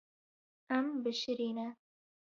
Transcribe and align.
Em 0.77 0.87
bişirîne. 1.03 1.67